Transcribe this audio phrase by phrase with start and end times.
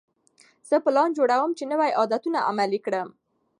[0.69, 3.09] زه پلان جوړوم چې نوي عادتونه عملي کړم.